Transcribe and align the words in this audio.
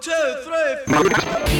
Two, 0.00 0.10
three. 0.86 1.59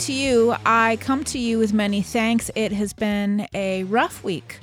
To 0.00 0.12
you. 0.14 0.54
I 0.64 0.96
come 0.96 1.24
to 1.24 1.38
you 1.38 1.58
with 1.58 1.74
many 1.74 2.00
thanks. 2.00 2.50
It 2.54 2.72
has 2.72 2.94
been 2.94 3.46
a 3.52 3.84
rough 3.84 4.24
week 4.24 4.60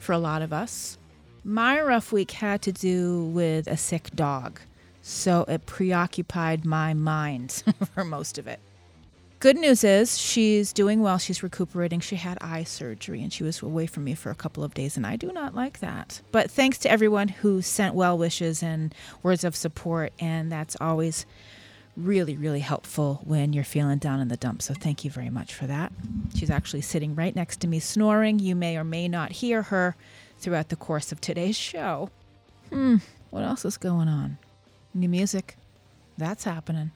for 0.00 0.12
a 0.12 0.18
lot 0.18 0.42
of 0.42 0.52
us. 0.52 0.98
My 1.44 1.80
rough 1.80 2.12
week 2.12 2.32
had 2.32 2.60
to 2.62 2.72
do 2.72 3.24
with 3.24 3.66
a 3.66 3.78
sick 3.78 4.10
dog, 4.14 4.60
so 5.00 5.46
it 5.48 5.64
preoccupied 5.64 6.66
my 6.66 6.92
mind 6.92 7.62
for 7.94 8.04
most 8.04 8.36
of 8.36 8.46
it. 8.46 8.60
Good 9.38 9.56
news 9.56 9.82
is 9.82 10.18
she's 10.18 10.74
doing 10.74 11.00
well. 11.00 11.16
She's 11.16 11.42
recuperating. 11.42 12.00
She 12.00 12.16
had 12.16 12.36
eye 12.42 12.64
surgery 12.64 13.22
and 13.22 13.32
she 13.32 13.42
was 13.42 13.62
away 13.62 13.86
from 13.86 14.04
me 14.04 14.14
for 14.14 14.30
a 14.30 14.34
couple 14.34 14.62
of 14.62 14.74
days, 14.74 14.98
and 14.98 15.06
I 15.06 15.16
do 15.16 15.32
not 15.32 15.54
like 15.54 15.80
that. 15.80 16.20
But 16.32 16.50
thanks 16.50 16.76
to 16.80 16.90
everyone 16.90 17.28
who 17.28 17.62
sent 17.62 17.94
well 17.94 18.18
wishes 18.18 18.62
and 18.62 18.94
words 19.22 19.42
of 19.42 19.56
support, 19.56 20.12
and 20.20 20.52
that's 20.52 20.76
always 20.82 21.24
really, 21.96 22.36
really 22.36 22.60
helpful 22.60 23.20
when 23.24 23.52
you're 23.52 23.64
feeling 23.64 23.98
down 23.98 24.20
in 24.20 24.28
the 24.28 24.36
dumps. 24.36 24.66
So 24.66 24.74
thank 24.74 25.04
you 25.04 25.10
very 25.10 25.30
much 25.30 25.54
for 25.54 25.66
that. 25.66 25.92
She's 26.34 26.50
actually 26.50 26.82
sitting 26.82 27.14
right 27.14 27.34
next 27.34 27.60
to 27.60 27.66
me 27.66 27.80
snoring. 27.80 28.38
You 28.38 28.54
may 28.56 28.76
or 28.76 28.84
may 28.84 29.08
not 29.08 29.32
hear 29.32 29.62
her 29.62 29.96
throughout 30.38 30.68
the 30.68 30.76
course 30.76 31.12
of 31.12 31.20
today's 31.20 31.56
show. 31.56 32.10
Hmm, 32.70 32.96
what 33.30 33.42
else 33.42 33.64
is 33.64 33.76
going 33.76 34.08
on? 34.08 34.38
New 34.94 35.08
music. 35.08 35.56
That's 36.16 36.44
happening. 36.44 36.92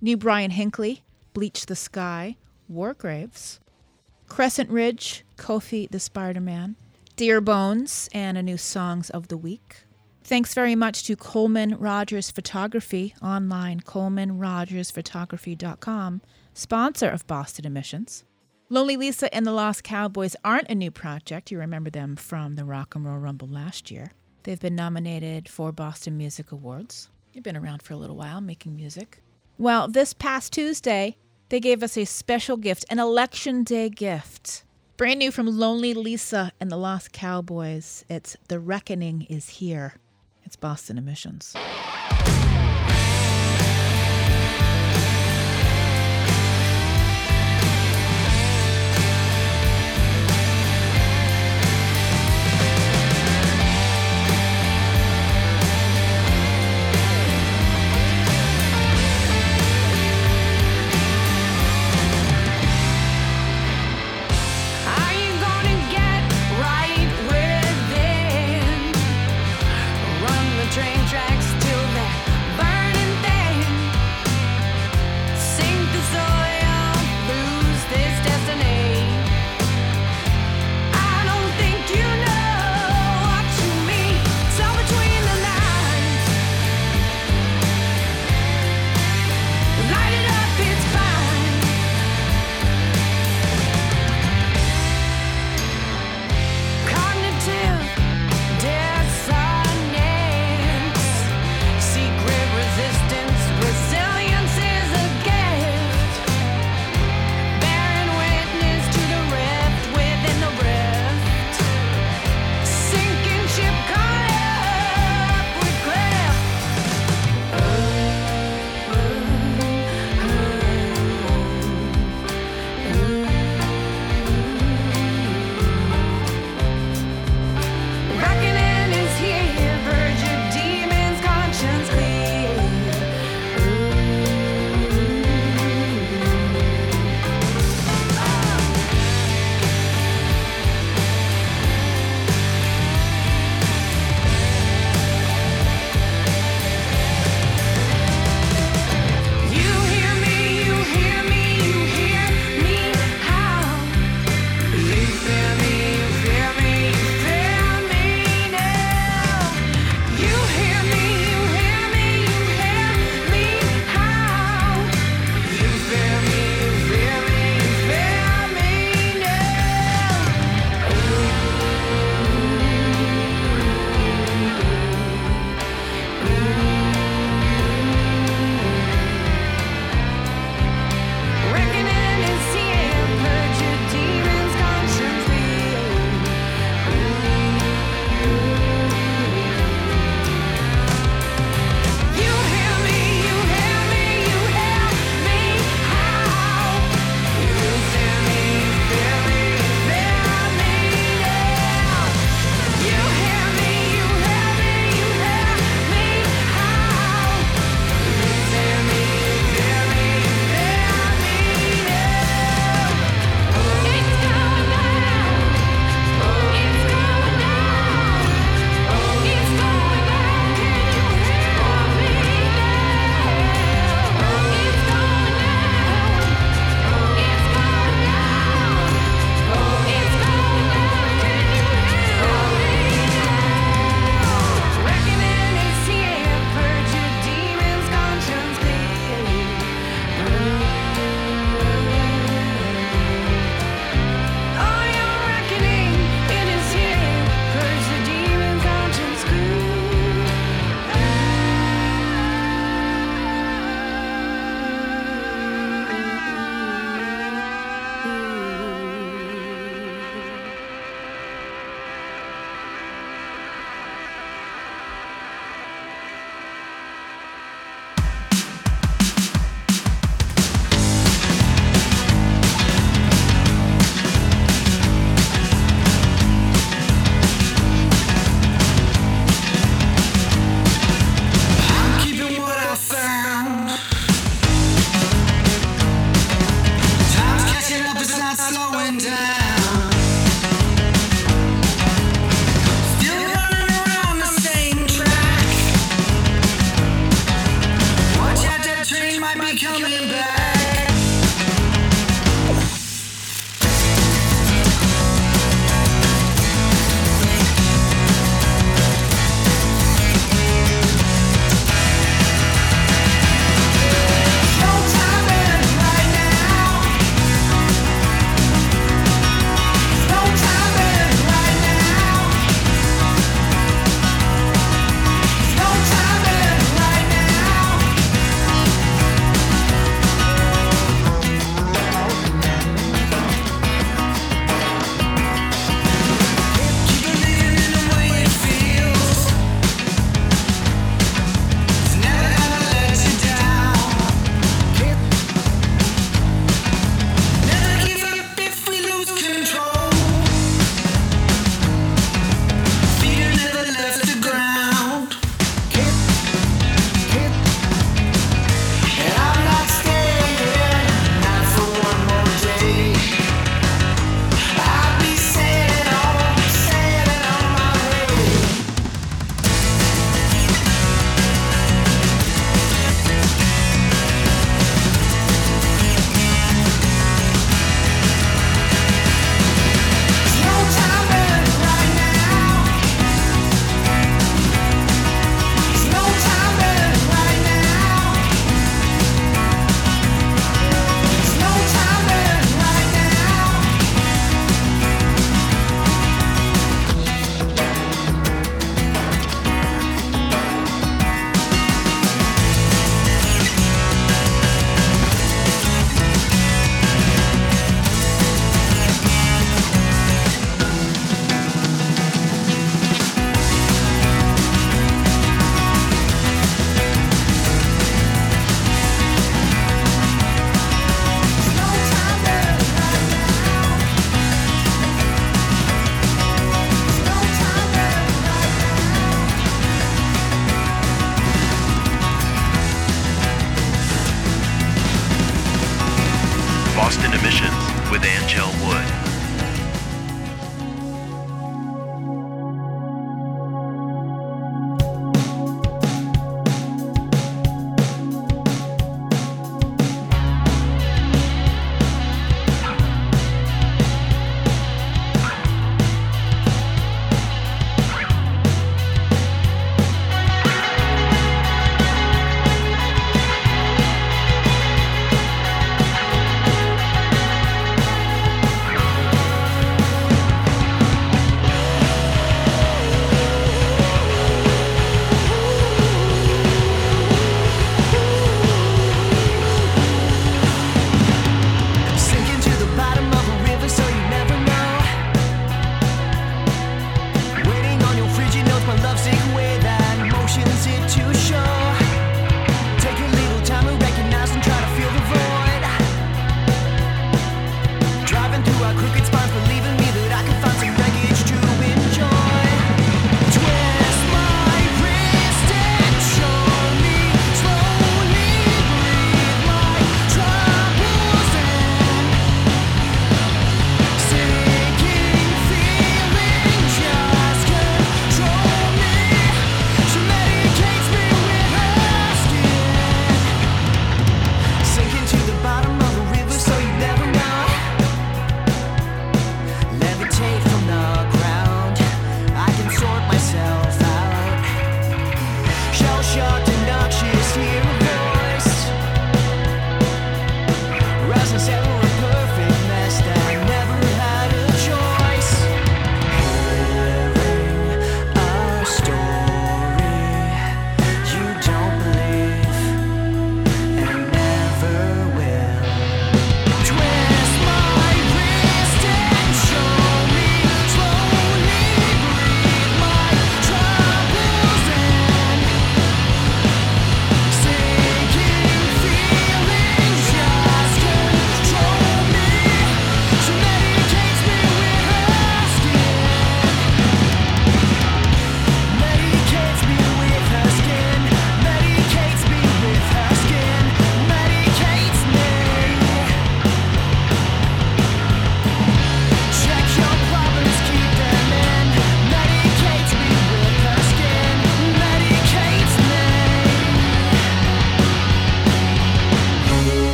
New 0.00 0.16
Bryan 0.16 0.50
Hinkley, 0.50 1.00
Bleach 1.32 1.66
the 1.66 1.76
Sky, 1.76 2.36
War 2.68 2.94
Graves, 2.94 3.60
Crescent 4.28 4.70
Ridge, 4.70 5.24
Kofi 5.36 5.90
the 5.90 5.98
Spiderman, 5.98 6.74
Dear 7.16 7.40
Bones, 7.40 8.10
and 8.12 8.36
a 8.36 8.42
new 8.42 8.58
Songs 8.58 9.08
of 9.10 9.28
the 9.28 9.36
Week. 9.36 9.85
Thanks 10.26 10.52
very 10.54 10.74
much 10.74 11.04
to 11.04 11.14
Coleman 11.14 11.78
Rogers 11.78 12.32
Photography 12.32 13.14
online, 13.22 13.78
colemanrogersphotography.com, 13.82 16.20
sponsor 16.52 17.08
of 17.08 17.24
Boston 17.28 17.64
Emissions. 17.64 18.24
Lonely 18.68 18.96
Leesa 18.96 19.28
and 19.32 19.46
the 19.46 19.52
Lost 19.52 19.84
Cowboys 19.84 20.34
aren't 20.42 20.68
a 20.68 20.74
new 20.74 20.90
project. 20.90 21.52
You 21.52 21.60
remember 21.60 21.90
them 21.90 22.16
from 22.16 22.56
the 22.56 22.64
Rock 22.64 22.96
and 22.96 23.04
Roll 23.04 23.18
Rumble 23.18 23.46
last 23.46 23.92
year. 23.92 24.10
They've 24.42 24.58
been 24.58 24.74
nominated 24.74 25.48
for 25.48 25.70
Boston 25.70 26.16
Music 26.16 26.50
Awards. 26.50 27.08
They've 27.32 27.40
been 27.40 27.56
around 27.56 27.82
for 27.82 27.94
a 27.94 27.96
little 27.96 28.16
while 28.16 28.40
making 28.40 28.74
music. 28.74 29.22
Well, 29.58 29.86
this 29.86 30.12
past 30.12 30.52
Tuesday, 30.52 31.18
they 31.50 31.60
gave 31.60 31.84
us 31.84 31.96
a 31.96 32.04
special 32.04 32.56
gift, 32.56 32.84
an 32.90 32.98
election 32.98 33.62
day 33.62 33.90
gift. 33.90 34.64
Brand 34.96 35.20
new 35.20 35.30
from 35.30 35.46
Lonely 35.46 35.94
Leesa 35.94 36.50
and 36.58 36.68
the 36.68 36.76
Lost 36.76 37.12
Cowboys. 37.12 38.04
It's 38.08 38.36
The 38.48 38.58
Reckoning 38.58 39.22
is 39.30 39.50
Here. 39.50 39.94
It's 40.46 40.54
Boston 40.54 40.96
Emissions. 40.96 41.56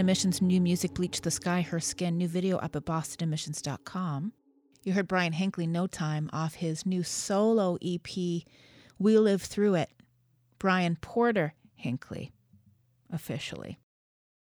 Emissions 0.00 0.40
new 0.40 0.62
music 0.62 0.94
Bleach 0.94 1.20
the 1.20 1.30
Sky, 1.30 1.60
Her 1.60 1.78
Skin, 1.78 2.16
new 2.16 2.26
video 2.26 2.56
up 2.56 2.74
at 2.74 2.86
bostonemissions.com. 2.86 4.32
You 4.82 4.94
heard 4.94 5.06
Bryan 5.06 5.34
Hinkley 5.34 5.68
No 5.68 5.86
Time 5.86 6.30
off 6.32 6.54
his 6.54 6.86
new 6.86 7.02
solo 7.02 7.76
EP, 7.82 8.08
We 8.98 9.18
Live 9.18 9.42
Through 9.42 9.74
It. 9.74 9.90
Bryan 10.58 10.96
Porter 11.00 11.52
Hinkley, 11.78 12.30
officially. 13.12 13.78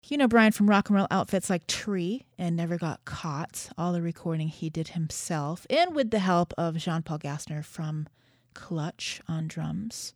You 0.06 0.18
know 0.18 0.28
Bryan 0.28 0.52
from 0.52 0.68
rock 0.68 0.90
and 0.90 0.96
roll 0.96 1.06
outfits 1.10 1.48
like 1.48 1.66
Tree 1.66 2.26
and 2.38 2.54
Never 2.54 2.76
Got 2.76 3.06
Caught, 3.06 3.70
all 3.78 3.94
the 3.94 4.02
recording 4.02 4.48
he 4.48 4.68
did 4.68 4.88
himself, 4.88 5.66
and 5.70 5.94
with 5.96 6.10
the 6.10 6.18
help 6.18 6.52
of 6.58 6.76
Jean 6.76 7.02
Paul 7.02 7.18
Gaster 7.18 7.62
from 7.62 8.08
Clutch 8.52 9.22
on 9.26 9.48
drums. 9.48 10.12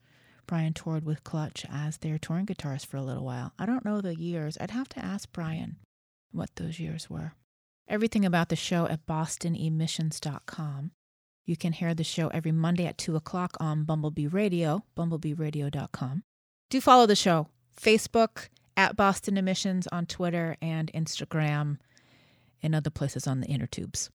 Bryan 0.50 0.74
toured 0.74 1.06
with 1.06 1.22
Clutch 1.22 1.64
as 1.70 1.98
their 1.98 2.18
touring 2.18 2.44
guitarist 2.44 2.86
for 2.86 2.96
a 2.96 3.02
little 3.02 3.24
while. 3.24 3.52
I 3.56 3.66
don't 3.66 3.84
know 3.84 4.00
the 4.00 4.16
years. 4.16 4.58
I'd 4.60 4.72
have 4.72 4.88
to 4.88 4.98
ask 4.98 5.30
Bryan 5.30 5.76
what 6.32 6.50
those 6.56 6.80
years 6.80 7.08
were. 7.08 7.34
Everything 7.86 8.24
about 8.24 8.48
the 8.48 8.56
show 8.56 8.88
at 8.88 9.06
bostonemissions.com. 9.06 10.90
You 11.46 11.56
can 11.56 11.72
hear 11.72 11.94
the 11.94 12.02
show 12.02 12.26
every 12.28 12.50
Monday 12.50 12.86
at 12.86 12.98
2 12.98 13.14
o'clock 13.14 13.56
on 13.60 13.84
Bumblebee 13.84 14.26
Radio, 14.26 14.82
bumblebeeradio.com. 14.96 16.24
Do 16.68 16.80
follow 16.80 17.06
the 17.06 17.14
show. 17.14 17.46
Facebook, 17.80 18.48
at 18.76 18.96
Boston 18.96 19.36
Emissions 19.36 19.86
on 19.92 20.04
Twitter 20.04 20.56
and 20.60 20.90
Instagram 20.92 21.76
and 22.60 22.74
other 22.74 22.90
places 22.90 23.28
on 23.28 23.40
the 23.40 23.46
inner 23.46 23.68
tubes. 23.68 24.10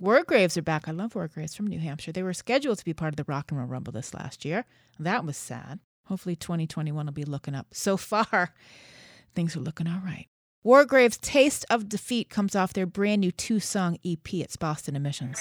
War 0.00 0.22
Graves 0.22 0.56
are 0.56 0.62
back. 0.62 0.88
I 0.88 0.92
love 0.92 1.14
War 1.14 1.28
Graves 1.28 1.54
from 1.54 1.66
New 1.66 1.78
Hampshire. 1.78 2.10
They 2.10 2.22
were 2.22 2.32
scheduled 2.32 2.78
to 2.78 2.84
be 2.86 2.94
part 2.94 3.12
of 3.12 3.16
the 3.16 3.30
Rock 3.30 3.50
and 3.50 3.58
Roll 3.60 3.68
Rumble 3.68 3.92
this 3.92 4.14
last 4.14 4.46
year. 4.46 4.64
That 4.98 5.26
was 5.26 5.36
sad. 5.36 5.78
Hopefully 6.06 6.36
2021 6.36 7.04
will 7.04 7.12
be 7.12 7.24
looking 7.24 7.54
up. 7.54 7.66
So 7.74 7.96
far, 7.98 8.54
things 9.34 9.54
are 9.54 9.60
looking 9.60 9.86
all 9.86 10.00
right. 10.02 10.26
War 10.64 10.86
Graves' 10.86 11.18
Taste 11.18 11.66
of 11.68 11.90
Defeat 11.90 12.30
comes 12.30 12.56
off 12.56 12.72
their 12.72 12.86
brand 12.86 13.20
new 13.20 13.30
two 13.30 13.60
song 13.60 13.98
EP. 14.02 14.32
It's 14.32 14.56
Boston 14.56 14.96
Emissions. 14.96 15.38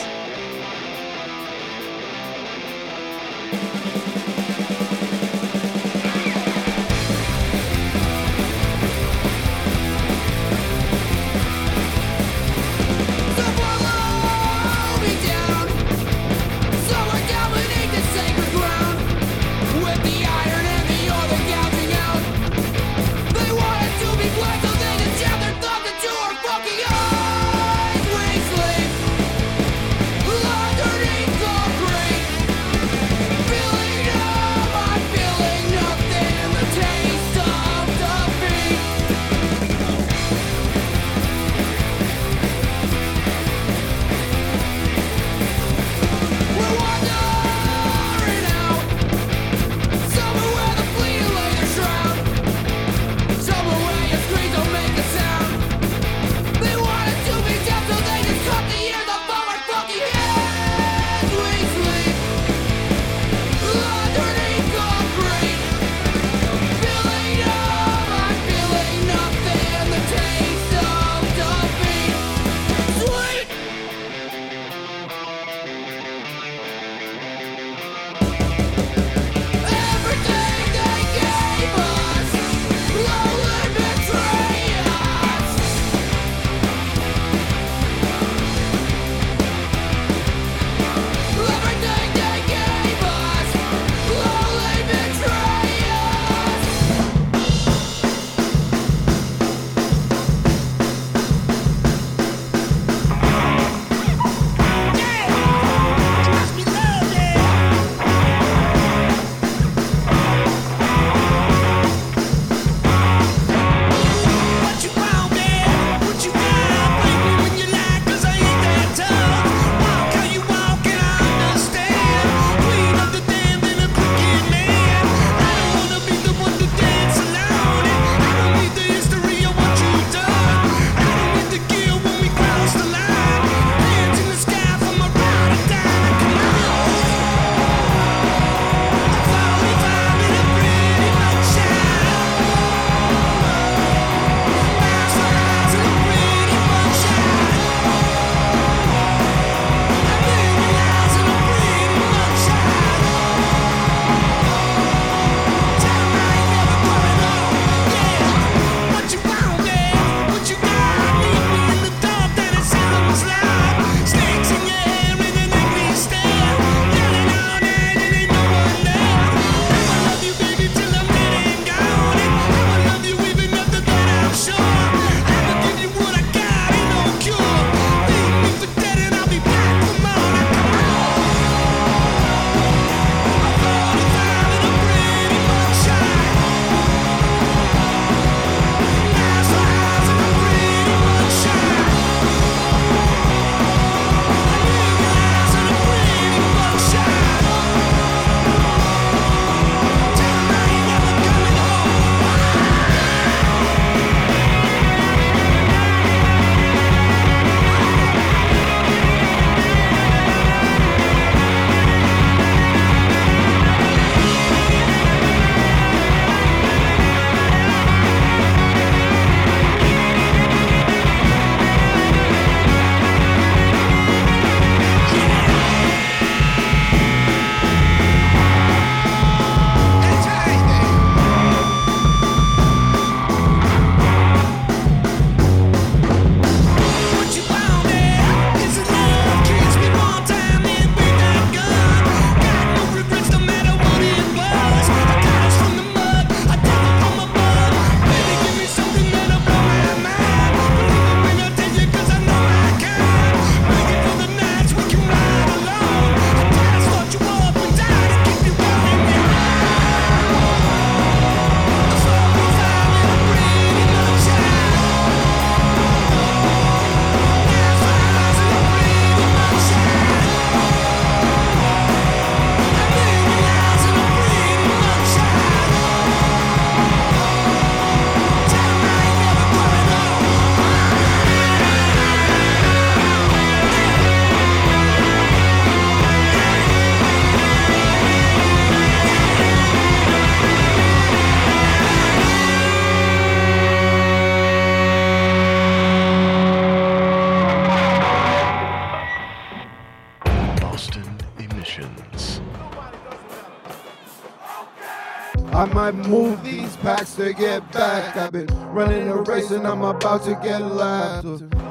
To 307.05 307.33
get 307.33 307.71
back. 307.71 308.17
I've 308.17 308.31
been 308.31 308.47
running 308.71 309.07
a 309.07 309.15
race 309.21 309.51
and 309.51 309.65
I'm 309.65 309.83
about 309.83 310.23
to 310.25 310.37
get 310.43 310.59
laughed. 310.59 311.25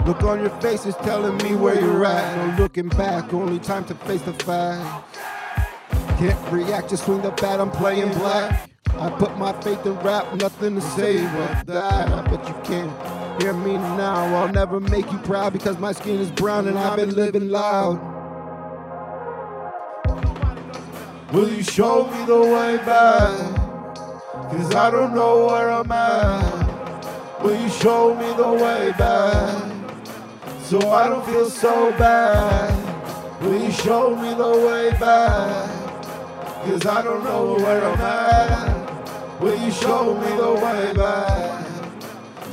Look 0.06 0.22
on 0.22 0.40
your 0.40 0.50
faces 0.60 0.94
telling 1.02 1.36
me 1.38 1.54
where 1.54 1.78
you're 1.78 2.04
at. 2.04 2.56
No 2.56 2.62
looking 2.62 2.88
back, 2.88 3.32
only 3.34 3.58
time 3.58 3.84
to 3.86 3.94
face 3.94 4.22
the 4.22 4.32
fact. 4.32 5.06
Can't 6.18 6.52
react, 6.52 6.90
just 6.90 7.04
swing 7.04 7.20
the 7.20 7.30
bat, 7.30 7.60
I'm 7.60 7.70
playing 7.70 8.12
black. 8.14 8.70
I 8.94 9.10
put 9.10 9.36
my 9.36 9.52
faith 9.60 9.84
in 9.84 9.94
rap, 10.00 10.34
nothing 10.34 10.74
to 10.76 10.80
say 10.80 11.18
but 11.18 11.66
that. 11.66 12.08
I 12.08 12.22
bet 12.22 12.48
you 12.48 12.54
can't 12.64 13.42
hear 13.42 13.52
me 13.52 13.74
now. 13.74 14.34
I'll 14.34 14.52
never 14.52 14.80
make 14.80 15.10
you 15.12 15.18
proud 15.18 15.52
because 15.52 15.78
my 15.78 15.92
skin 15.92 16.18
is 16.18 16.30
brown 16.30 16.66
and 16.66 16.78
I've 16.78 16.96
been 16.96 17.14
living 17.14 17.50
loud. 17.50 18.00
Will 21.32 21.50
you 21.50 21.62
show 21.62 22.10
me 22.10 22.24
the 22.24 22.40
way 22.40 22.78
back? 22.78 23.57
Cause 24.50 24.74
I 24.74 24.90
don't 24.90 25.14
know 25.14 25.46
where 25.46 25.70
I'm 25.70 25.92
at. 25.92 27.42
Will 27.42 27.60
you 27.60 27.68
show 27.68 28.14
me 28.14 28.34
the 28.34 28.50
way 28.50 28.92
back? 28.98 29.72
So 30.62 30.90
I 30.90 31.06
don't 31.06 31.24
feel 31.26 31.50
so 31.50 31.90
bad. 31.98 33.42
Will 33.42 33.62
you 33.62 33.70
show 33.70 34.16
me 34.16 34.30
the 34.34 34.66
way 34.66 34.90
back? 34.98 35.68
Cause 36.64 36.86
I 36.86 37.02
don't 37.02 37.24
know 37.24 37.56
where 37.56 37.84
I'm 37.84 38.00
at. 38.00 39.40
Will 39.40 39.58
you 39.58 39.70
show 39.70 40.14
me 40.14 40.28
the 40.36 40.54
way 40.54 40.94
back? 40.94 41.66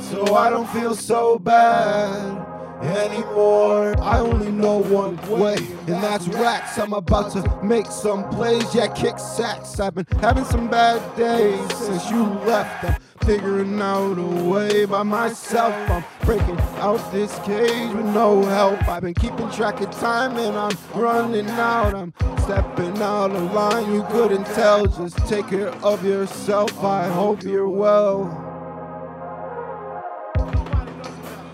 So 0.00 0.34
I 0.34 0.50
don't 0.50 0.68
feel 0.68 0.94
so 0.94 1.38
bad 1.38 2.45
anymore. 2.82 3.94
I 4.00 4.20
only 4.20 4.50
know 4.50 4.78
one 4.78 5.16
way, 5.28 5.56
and 5.86 6.02
that's 6.02 6.28
racks. 6.28 6.78
I'm 6.78 6.92
about 6.92 7.32
to 7.32 7.64
make 7.64 7.86
some 7.86 8.28
plays, 8.30 8.74
yeah, 8.74 8.88
kick 8.88 9.18
sacks. 9.18 9.80
I've 9.80 9.94
been 9.94 10.06
having 10.20 10.44
some 10.44 10.68
bad 10.68 11.00
days 11.16 11.76
since 11.76 12.10
you 12.10 12.24
left. 12.24 12.84
I'm 12.84 12.96
figuring 13.26 13.80
out 13.80 14.18
a 14.18 14.44
way 14.44 14.84
by 14.84 15.02
myself. 15.02 15.74
I'm 15.90 16.04
breaking 16.24 16.58
out 16.78 17.00
this 17.12 17.36
cage 17.40 17.92
with 17.92 18.06
no 18.06 18.42
help. 18.44 18.88
I've 18.88 19.02
been 19.02 19.14
keeping 19.14 19.50
track 19.50 19.80
of 19.80 19.90
time 19.92 20.36
and 20.36 20.56
I'm 20.56 20.76
running 20.94 21.48
out. 21.50 21.94
I'm 21.94 22.12
stepping 22.38 23.02
out 23.02 23.32
of 23.32 23.52
line, 23.52 23.92
you 23.92 24.04
couldn't 24.10 24.44
tell. 24.44 24.86
Just 24.86 25.16
take 25.26 25.48
care 25.48 25.74
of 25.84 26.04
yourself. 26.04 26.72
I 26.84 27.08
hope 27.08 27.42
you're 27.42 27.68
well. 27.68 28.45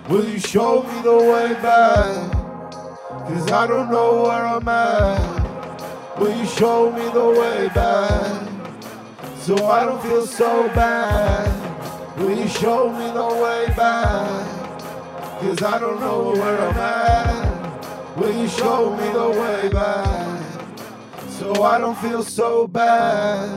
Will 0.09 0.29
you 0.29 0.41
show 0.41 0.83
me 0.83 1.03
the 1.03 1.17
way 1.17 1.55
back? 1.63 2.33
Cause 3.09 3.53
I 3.53 3.69
don't 3.69 3.89
know 3.89 4.25
where 4.25 4.47
I'm 4.47 4.69
at. 4.69 6.19
Will 6.19 6.37
you 6.37 6.45
show 6.45 6.91
me 6.91 7.05
the 7.13 7.29
way 7.41 7.69
back? 7.73 8.49
So 9.39 9.67
I 9.67 9.85
don't 9.85 10.03
feel 10.03 10.27
so 10.27 10.67
bad. 10.75 12.19
Will 12.19 12.37
you 12.37 12.49
show 12.49 12.91
me 12.91 13.13
the 13.13 13.43
way 13.43 13.67
back? 13.77 14.81
Cause 15.41 15.63
I 15.63 15.79
don't 15.79 16.01
know 16.01 16.33
where 16.33 16.61
I'm 16.61 16.77
at. 16.77 18.17
Will 18.17 18.43
you 18.43 18.49
show 18.49 18.97
me 18.97 19.09
the 19.13 19.31
way 19.41 19.69
back? 19.73 20.43
So 21.29 21.63
I 21.63 21.79
don't 21.79 21.97
feel 21.99 22.25
so 22.25 22.67
bad 22.67 23.49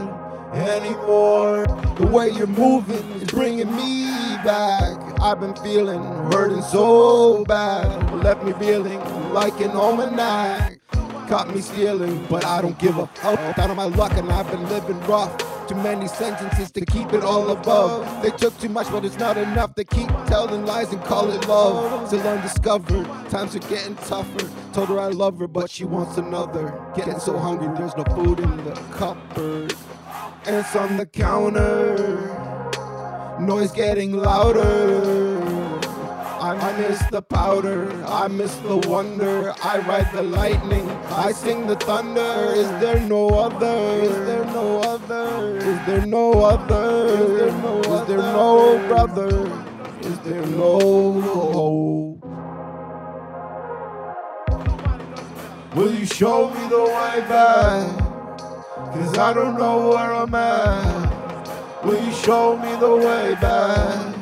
anymore. 0.54 1.66
The 1.98 2.06
way 2.06 2.30
you're 2.30 2.46
moving 2.46 3.04
is 3.14 3.24
bringing 3.32 3.76
me 3.76 4.06
back. 4.44 5.05
I've 5.22 5.40
been 5.40 5.56
feeling 5.56 6.04
hurting 6.32 6.62
so 6.62 7.44
bad. 7.46 8.14
Left 8.24 8.44
me 8.44 8.54
feeling 8.54 9.00
like 9.34 9.60
an 9.62 9.72
almanac. 9.72 10.80
Caught 11.28 11.54
me 11.54 11.62
stealing, 11.62 12.26
but 12.30 12.46
I 12.46 12.62
don't 12.62 12.78
give 12.78 12.98
a 12.98 13.08
fuck. 13.08 13.56
Down 13.56 13.72
on 13.72 13.78
my 13.78 13.86
luck, 13.86 14.14
and 14.14 14.32
I've 14.32 14.50
been 14.52 14.68
living 14.70 15.00
rough. 15.02 15.36
Too 15.68 15.76
many 15.76 16.08
sentences 16.08 16.70
to 16.72 16.86
keep 16.86 17.12
it 17.14 17.24
all 17.24 17.50
above. 17.50 18.22
They 18.22 18.30
took 18.30 18.56
too 18.60 18.70
much, 18.70 18.88
but 18.92 19.04
it's 19.04 19.18
not 19.18 19.36
enough. 19.36 19.74
They 19.74 19.86
keep 19.86 20.10
telling 20.28 20.66
lies 20.68 20.94
and 20.94 21.04
call 21.06 21.32
it 21.32 21.48
love. 21.48 22.08
Still 22.08 22.28
undiscovered, 22.28 23.06
times 23.32 23.56
are 23.56 23.60
getting 23.60 23.96
tougher. 23.96 24.48
Told 24.74 24.90
her 24.90 25.00
I 25.00 25.08
love 25.08 25.40
her, 25.40 25.48
but 25.48 25.72
she 25.72 25.86
wants 25.86 26.18
another. 26.18 26.80
Getting 26.96 27.20
so 27.20 27.40
hungry, 27.40 27.76
there's 27.76 27.96
no 27.98 28.04
food 28.16 28.40
in 28.40 28.58
the 28.64 28.74
cupboard. 28.92 29.74
And 30.46 30.58
it's 30.58 30.76
on 30.76 30.98
the 30.98 31.08
counter. 31.08 32.55
Noise 33.40 33.74
getting 33.74 34.14
louder. 34.14 35.42
I 36.40 36.78
miss 36.78 37.04
the 37.10 37.22
powder, 37.22 37.92
I 38.06 38.28
miss 38.28 38.56
the 38.58 38.78
wonder. 38.88 39.54
I 39.62 39.80
ride 39.80 40.10
the 40.14 40.22
lightning, 40.22 40.90
I 41.10 41.32
sing 41.32 41.68
the 41.68 41.76
thunder. 41.76 42.54
Is 42.56 42.70
there 42.80 43.00
no 43.02 43.28
other? 43.30 44.04
Is 44.04 44.26
there 44.26 44.46
no 44.46 44.80
other? 44.80 45.58
Is 45.58 45.86
there 45.86 46.06
no 46.06 46.44
other? 46.44 47.08
Is 47.08 48.08
there 48.08 48.18
no, 48.18 48.88
brother? 48.88 49.48
Is 50.02 50.20
there 50.20 50.46
no? 50.46 52.20
Will 55.76 55.94
you 55.94 56.06
show 56.06 56.50
me 56.52 56.70
the 56.70 56.84
way 56.84 57.20
back? 57.28 57.98
Cause 58.94 59.18
I 59.18 59.34
don't 59.34 59.58
know 59.58 59.90
where 59.90 60.14
I'm 60.14 60.34
at. 60.34 61.05
Will 61.86 62.04
you 62.04 62.12
show 62.14 62.58
me 62.58 62.76
the 62.80 62.96
way 62.96 63.36
back? 63.40 64.16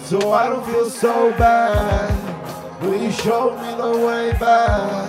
So 0.00 0.32
I 0.32 0.48
don't 0.48 0.66
feel 0.66 0.90
so 0.90 1.30
bad. 1.38 2.10
Will 2.82 3.00
you 3.00 3.12
show 3.12 3.56
me 3.56 3.70
the 3.76 4.04
way 4.04 4.32
back? 4.32 5.08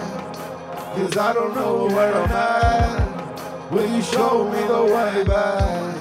Cause 0.94 1.18
I 1.18 1.34
don't 1.34 1.56
know 1.56 1.88
where 1.88 2.14
I'm 2.14 2.30
at. 2.32 3.72
Will 3.72 3.90
you 3.90 4.04
show 4.04 4.52
me 4.52 4.60
the 4.68 4.84
way 4.94 5.24
back? 5.24 5.98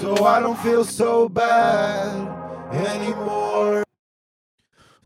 So 0.00 0.24
I 0.24 0.40
don't 0.40 0.58
feel 0.60 0.86
so 0.86 1.28
bad 1.28 2.16
anymore. 2.72 3.84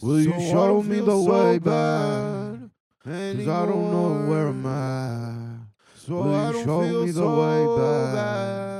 Will 0.00 0.20
you 0.20 0.40
show 0.52 0.82
me 0.82 1.00
the 1.00 1.18
way 1.18 1.58
back? 1.58 2.60
Cause 3.02 3.48
I 3.48 3.66
don't 3.66 3.90
know 3.90 4.30
where 4.30 4.46
I'm 4.46 4.66
at. 4.66 5.66
So 5.96 6.22
Will 6.22 6.52
you 6.52 6.62
show 6.62 6.80
me 7.04 7.10
the 7.10 7.28
way 7.28 8.12
back? 8.14 8.73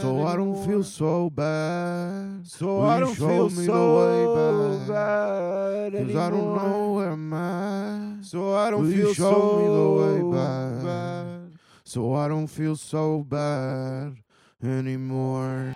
So 0.00 0.26
I 0.26 0.36
don't 0.36 0.66
feel 0.66 0.82
so 0.82 1.30
bad. 1.30 2.46
So 2.46 2.80
I 2.80 3.00
don't 3.00 3.14
feel 3.14 3.50
me 3.50 3.66
the 3.66 3.72
way 4.00 4.24
back. 4.88 6.06
Cause 6.06 6.16
I 6.16 6.30
don't 6.30 6.56
know 6.56 6.92
where 6.94 7.10
I'm 7.10 7.32
at. 7.32 8.24
So 8.24 8.54
I 8.54 8.70
don't 8.70 8.90
feel 8.90 9.14
so 9.14 9.32
me 9.58 9.64
the 9.78 9.90
way 10.00 10.20
back. 10.38 11.40
So 11.84 12.14
I 12.14 12.28
don't 12.28 12.46
feel 12.46 12.76
so 12.76 13.24
bad 13.28 14.16
anymore. 14.62 15.74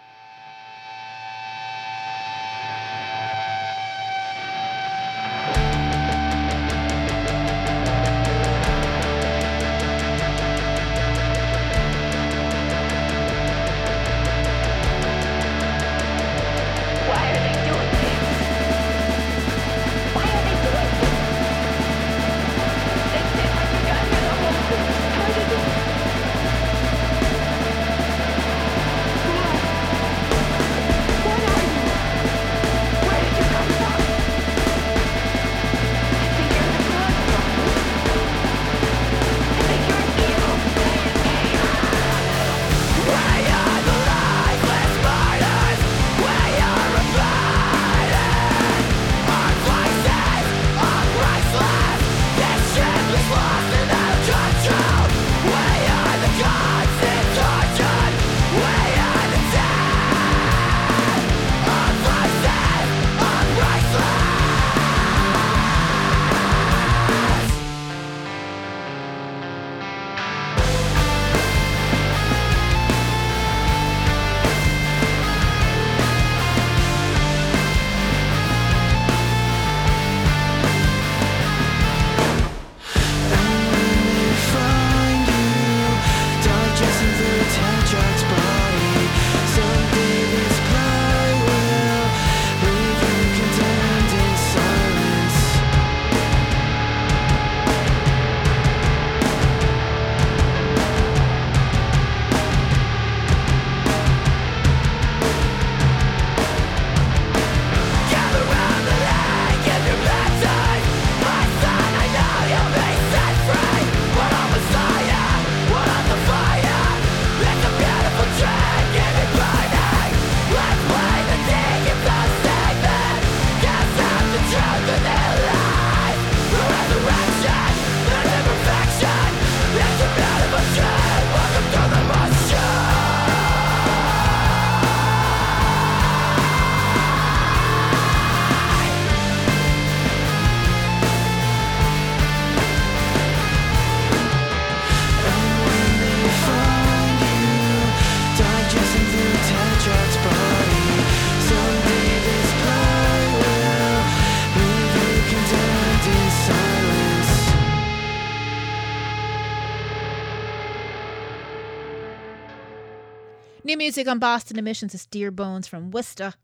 On 164.07 164.19
Boston 164.19 164.59
Emissions 164.59 164.95
is 164.95 165.07
DearBones 165.07 165.67
from 165.67 165.91
Worcester. 165.91 166.35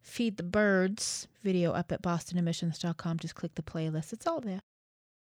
Feed 0.00 0.36
the 0.36 0.42
Birds 0.42 1.28
video 1.42 1.72
up 1.72 1.92
at 1.92 2.02
bostonemissions.com. 2.02 3.18
Just 3.18 3.34
click 3.36 3.54
the 3.54 3.62
playlist, 3.62 4.12
it's 4.12 4.26
all 4.26 4.40
there. 4.40 4.60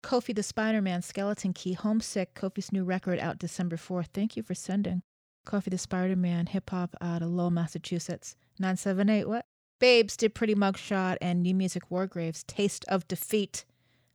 Kofi 0.02 0.34
the 0.34 0.42
Spiderman 0.42 1.04
Skeleton 1.04 1.52
Key 1.52 1.74
Homesick, 1.74 2.34
Kofi's 2.34 2.72
new 2.72 2.84
record 2.84 3.18
out 3.18 3.38
December 3.38 3.76
4th. 3.76 4.06
Thank 4.14 4.36
you 4.36 4.42
for 4.42 4.54
sending. 4.54 5.02
Kofi 5.46 5.64
the 5.64 5.76
Spiderman 5.76 6.48
hip 6.48 6.70
hop 6.70 6.96
out 7.02 7.22
of 7.22 7.28
Lowell, 7.28 7.50
Massachusetts. 7.50 8.34
978, 8.58 9.28
what? 9.28 9.44
Baabes 9.80 10.16
did 10.16 10.34
Pretty 10.34 10.54
Mugshot 10.54 11.18
and 11.20 11.42
New 11.42 11.54
Music 11.54 11.90
War 11.90 12.06
Graves 12.06 12.44
Taste 12.44 12.84
of 12.88 13.06
Defeat. 13.08 13.64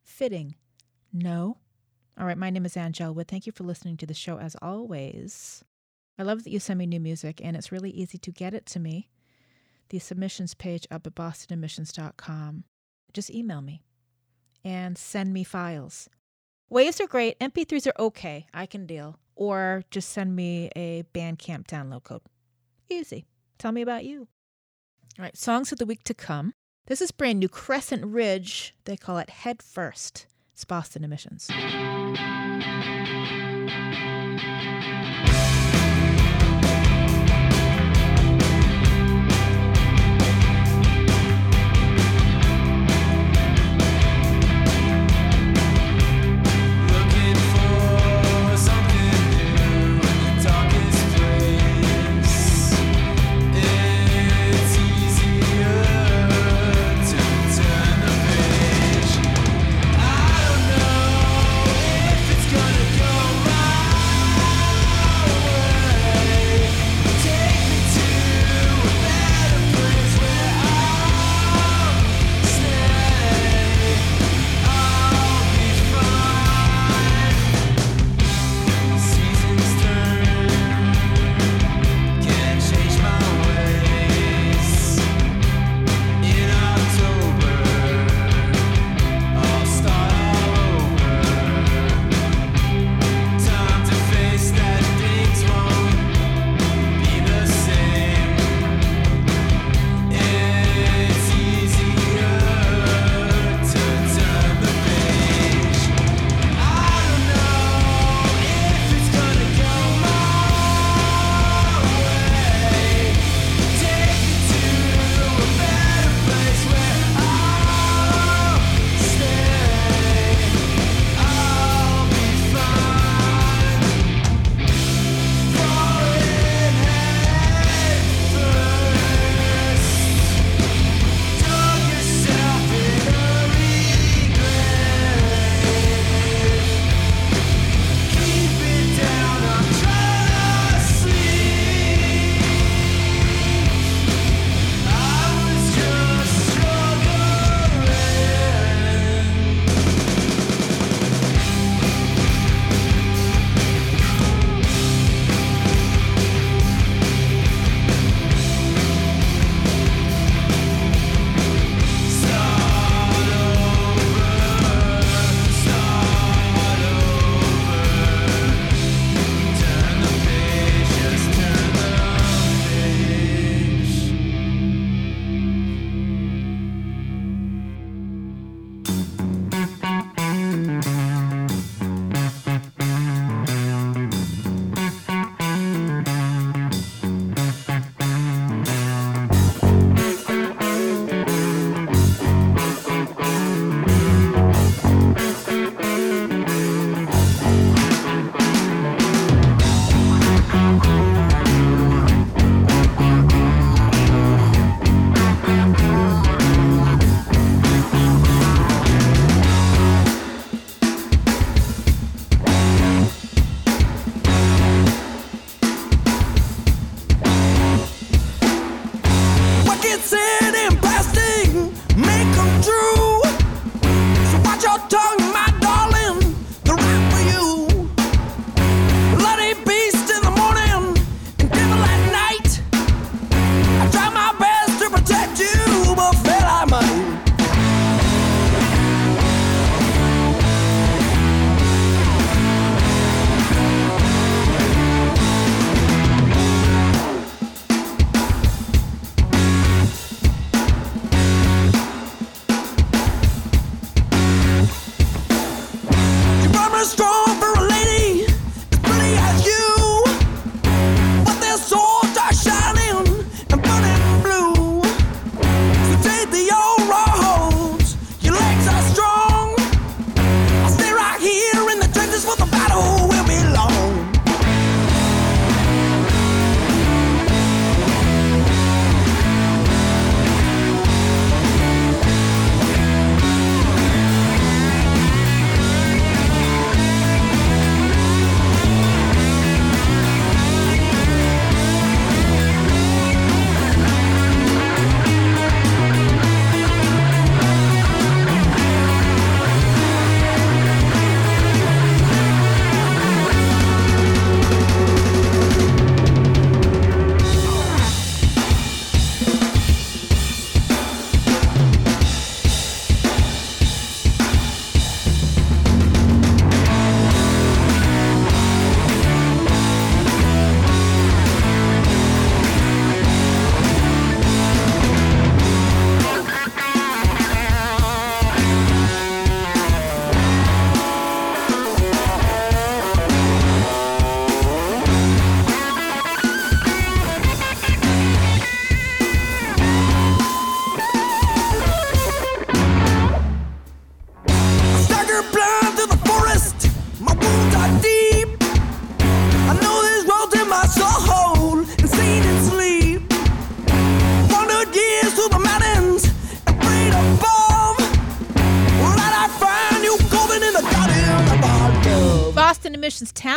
Fitting. 0.02 0.56
No. 1.12 1.58
All 2.18 2.26
right, 2.26 2.38
my 2.38 2.50
name 2.50 2.66
is 2.66 2.76
Anngelle 2.76 3.14
Wood. 3.14 3.28
Thank 3.28 3.46
you 3.46 3.52
for 3.52 3.64
listening 3.64 3.98
to 3.98 4.06
the 4.06 4.14
show 4.14 4.40
as 4.40 4.56
always. 4.62 5.64
I 6.18 6.24
love 6.24 6.44
that 6.44 6.52
you 6.52 6.60
send 6.60 6.80
me 6.80 6.86
new 6.86 7.00
music, 7.00 7.42
and 7.44 7.56
it's 7.56 7.72
really 7.72 7.90
easy 7.90 8.18
to 8.20 8.32
get 8.32 8.54
it 8.54 8.66
to 8.68 8.80
me. 8.80 9.10
The 9.90 10.00
submissions 10.00 10.54
page 10.54 10.88
up 10.92 11.08
at 11.08 11.16
bostonemissions.com. 11.16 12.64
Just 13.14 13.30
email 13.30 13.62
me 13.62 13.84
and 14.64 14.98
send 14.98 15.34
me 15.34 15.44
files. 15.44 16.10
Waves 16.70 17.02
are 17.02 17.08
great. 17.08 17.40
MP3s 17.40 17.88
are 17.88 18.02
okay. 18.02 18.48
I 18.54 18.66
can 18.66 18.86
deal. 18.86 19.20
Or 19.36 19.84
just 19.92 20.10
send 20.10 20.36
me 20.36 20.70
a 20.76 21.04
Bandcamp 21.14 21.68
download 21.68 22.04
code. 22.04 22.22
Easy. 22.90 23.26
Tell 23.58 23.72
me 23.72 23.82
about 23.82 24.06
you. 24.06 24.28
All 25.18 25.24
right, 25.24 25.38
songs 25.38 25.72
of 25.72 25.78
the 25.78 25.86
week 25.86 26.04
to 26.06 26.14
come. 26.14 26.54
This 26.88 27.02
is 27.02 27.12
brand 27.12 27.40
new 27.40 27.50
Crescent 27.50 28.06
Ridge. 28.06 28.76
They 28.86 28.98
call 28.98 29.18
it 29.18 29.30
Head 29.30 29.62
First. 29.62 30.28
It's 30.54 30.66
Boston 30.66 31.04
Emissions. 31.04 31.50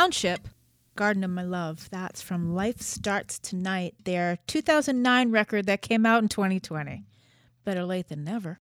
Township, 0.06 0.46
Garden 0.94 1.24
of 1.24 1.32
My 1.32 1.42
Love. 1.42 1.90
That's 1.90 2.22
from 2.22 2.54
Life 2.54 2.80
Starts 2.80 3.40
Tonight, 3.40 3.96
their 4.04 4.38
2009 4.46 5.32
record 5.32 5.66
that 5.66 5.82
came 5.82 6.06
out 6.06 6.22
in 6.22 6.28
2020. 6.28 7.04
Better 7.64 7.84
late 7.84 8.06
than 8.06 8.22
never. 8.22 8.60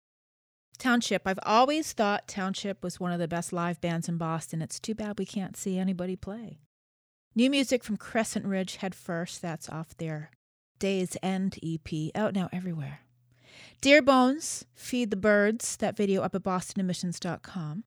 Township. 0.79 1.27
I've 1.27 1.39
always 1.43 1.93
thought 1.93 2.27
Township 2.27 2.83
was 2.83 2.99
one 2.99 3.13
of 3.13 3.19
the 3.19 3.29
best 3.29 3.53
live 3.53 3.83
bands 3.83 4.09
in 4.09 4.17
Boston. 4.17 4.63
It's 4.63 4.81
too 4.81 4.95
bad 4.95 5.19
we 5.19 5.27
can't 5.27 5.59
see 5.59 5.79
anybody 5.79 6.17
play. 6.17 6.61
New 7.35 7.51
music 7.51 7.85
from 7.85 7.99
Crescent 7.99 8.47
Ridge 8.47 8.77
Head 8.77 8.95
First. 8.95 9.43
That's 9.43 9.69
off 9.69 9.95
their 9.99 10.31
Day's 10.79 11.19
End 11.23 11.59
EP, 11.63 12.13
out 12.15 12.35
now 12.35 12.49
everywhere. 12.51 13.01
DearBones, 13.83 14.65
Feed 14.75 15.11
the 15.11 15.17
Birds, 15.17 15.77
that 15.77 15.99
video 15.99 16.23
up 16.23 16.35
at 16.35 16.43
bostonemissions.com. 16.43 17.85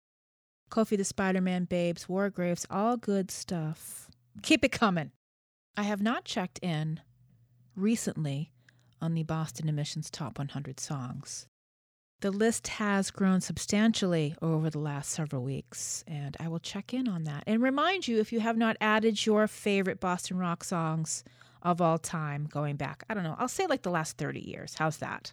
Kofi 0.70 0.98
the 0.98 1.04
Spider 1.04 1.42
Man 1.42 1.66
Baabes, 1.66 2.08
War 2.08 2.30
Graves, 2.30 2.66
all 2.70 2.98
good 2.98 3.32
stuff. 3.32 4.10
Keep 4.42 4.64
it 4.66 4.72
coming. 4.72 5.12
I 5.76 5.84
have 5.84 6.02
not 6.02 6.26
checked 6.26 6.60
in 6.62 7.00
recently 7.76 8.52
on 9.02 9.14
the 9.14 9.24
Boston 9.24 9.70
Emissions 9.70 10.10
Top 10.10 10.38
100 10.38 10.80
songs. 10.80 11.48
The 12.22 12.32
list 12.32 12.68
has 12.68 13.12
grown 13.12 13.40
substantially 13.40 14.36
over 14.42 14.70
the 14.70 14.80
last 14.80 15.12
several 15.12 15.42
weeks, 15.42 16.04
and 16.06 16.36
I 16.38 16.50
will 16.50 16.60
check 16.60 16.94
in 16.94 17.08
on 17.08 17.24
that 17.24 17.44
and 17.48 17.62
remind 17.62 18.10
you 18.10 18.20
if 18.20 18.34
you 18.34 18.42
have 18.42 18.58
not 18.58 18.76
added 18.82 19.26
your 19.26 19.48
favorite 19.48 20.02
Boston 20.02 20.38
rock 20.38 20.66
songs 20.66 21.24
of 21.62 21.82
all 21.82 21.98
time 21.98 22.46
going 22.52 22.76
back, 22.76 23.04
I 23.10 23.14
don't 23.14 23.24
know, 23.24 23.36
I'll 23.40 23.48
say 23.48 23.68
like 23.68 23.84
the 23.84 23.90
last 23.90 24.18
30 24.18 24.42
years. 24.42 24.76
How's 24.78 24.98
that? 24.98 25.32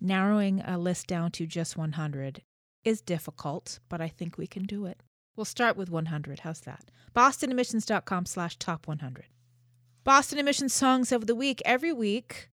Narrowing 0.00 0.62
a 0.62 0.78
list 0.78 1.08
down 1.08 1.30
to 1.32 1.46
just 1.46 1.76
100 1.76 2.42
is 2.84 3.00
difficult, 3.00 3.80
but 3.88 4.00
I 4.00 4.08
think 4.08 4.38
we 4.38 4.46
can 4.46 4.64
do 4.64 4.86
it. 4.86 5.02
We'll 5.36 5.44
start 5.44 5.76
with 5.76 5.90
100. 5.90 6.40
How's 6.40 6.60
that? 6.60 6.90
BostonEmissions.com 7.14 8.26
slash 8.26 8.56
top 8.56 8.86
100. 8.86 9.26
Boston 10.04 10.38
Emissions 10.38 10.72
Songs 10.72 11.12
of 11.12 11.26
the 11.26 11.34
Week. 11.34 11.60
Every 11.64 11.92
week, 11.92 12.50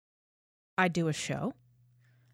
I 0.77 0.87
do 0.87 1.07
a 1.07 1.13
show. 1.13 1.53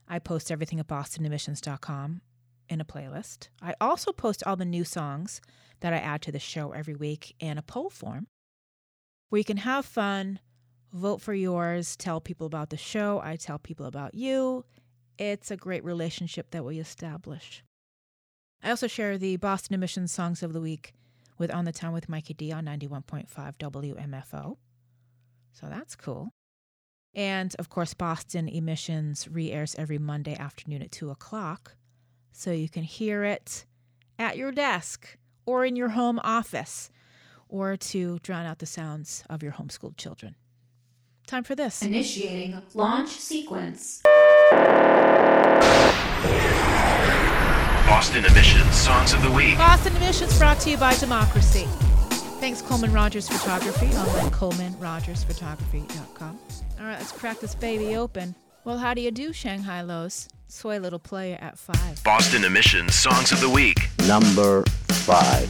I 0.07 0.19
post 0.19 0.51
everything 0.51 0.79
at 0.79 0.87
BostonEmissions.com 0.87 2.21
in 2.69 2.81
a 2.81 2.85
playlist. 2.85 3.49
I 3.61 3.73
also 3.81 4.11
post 4.11 4.43
all 4.45 4.55
the 4.55 4.65
new 4.65 4.83
songs 4.83 5.41
that 5.79 5.93
I 5.93 5.97
add 5.97 6.21
to 6.23 6.31
the 6.31 6.39
show 6.39 6.71
every 6.71 6.95
week 6.95 7.35
in 7.39 7.57
a 7.57 7.61
poll 7.61 7.89
form 7.89 8.27
where 9.29 9.39
you 9.39 9.45
can 9.45 9.57
have 9.57 9.85
fun, 9.85 10.39
vote 10.93 11.21
for 11.21 11.33
yours, 11.33 11.95
tell 11.95 12.21
people 12.21 12.47
about 12.47 12.69
the 12.69 12.77
show. 12.77 13.19
I 13.23 13.35
tell 13.35 13.59
people 13.59 13.85
about 13.85 14.13
you. 14.13 14.65
It's 15.17 15.51
a 15.51 15.57
great 15.57 15.83
relationship 15.83 16.51
that 16.51 16.63
we 16.63 16.79
establish. 16.79 17.63
I 18.63 18.69
also 18.69 18.87
share 18.87 19.17
the 19.17 19.37
Boston 19.37 19.75
Emissions 19.75 20.11
Songs 20.11 20.41
of 20.43 20.53
the 20.53 20.61
Week 20.61 20.93
with 21.37 21.53
On 21.53 21.65
the 21.65 21.71
Town 21.71 21.93
with 21.93 22.09
Mikey 22.09 22.33
D 22.33 22.51
on 22.51 22.65
91.5 22.65 23.27
WMFO. 23.57 24.57
So 25.53 25.67
that's 25.67 25.95
cool. 25.95 26.29
And 27.13 27.55
of 27.57 27.69
course, 27.69 27.93
Boston 27.93 28.47
Emissions 28.47 29.27
re 29.27 29.51
airs 29.51 29.75
every 29.77 29.97
Monday 29.97 30.35
afternoon 30.35 30.81
at 30.81 30.91
2 30.91 31.09
o'clock. 31.09 31.75
So 32.31 32.51
you 32.51 32.69
can 32.69 32.83
hear 32.83 33.23
it 33.23 33.65
at 34.19 34.37
your 34.37 34.51
desk 34.51 35.17
or 35.45 35.65
in 35.65 35.75
your 35.75 35.89
home 35.89 36.19
office 36.23 36.91
or 37.49 37.77
to 37.77 38.19
drown 38.19 38.45
out 38.45 38.59
the 38.59 38.65
sounds 38.65 39.23
of 39.29 39.41
your 39.41 39.53
homeschooled 39.53 39.97
children. 39.97 40.35
Time 41.25 41.43
for 41.43 41.55
this. 41.55 41.81
Initiating 41.81 42.61
launch 42.73 43.09
sequence. 43.09 44.03
Boston 47.87 48.25
Emissions 48.25 48.75
Songs 48.75 49.13
of 49.13 49.23
the 49.23 49.31
Week. 49.31 49.57
Boston 49.57 49.95
Emissions 49.95 50.37
brought 50.37 50.59
to 50.59 50.69
you 50.69 50.75
by 50.75 50.93
Democracy. 50.97 51.63
Thanks, 52.41 52.61
Coleman 52.61 52.91
Rogers 52.91 53.29
Photography 53.29 53.85
on 53.85 54.29
ColemanRogersPhotography.com. 54.31 56.37
All 56.79 56.85
right, 56.85 56.99
let's 56.99 57.13
crack 57.13 57.39
this 57.39 57.55
baby 57.55 57.95
open. 57.95 58.35
Well, 58.65 58.77
how 58.77 58.93
do 58.93 58.99
you 58.99 59.09
do, 59.09 59.31
Shanghai 59.31 59.83
Lows? 59.83 60.27
Soy 60.49 60.79
Little 60.79 60.99
Player 60.99 61.37
at 61.39 61.57
five. 61.57 62.03
Boston 62.03 62.43
Emissions 62.43 62.93
Songs 62.93 63.31
of 63.31 63.39
the 63.39 63.49
Week. 63.49 63.87
Number 64.05 64.63
five. 64.89 65.49